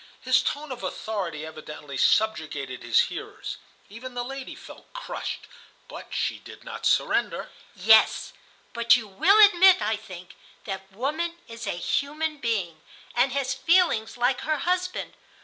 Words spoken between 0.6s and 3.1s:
of authority evidently subjugated his